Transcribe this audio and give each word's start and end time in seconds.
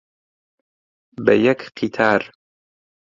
بە 1.25 1.33
یەک 1.45 1.61
قیتار، 1.77 2.21